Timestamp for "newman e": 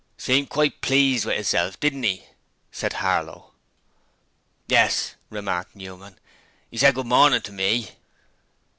5.75-6.77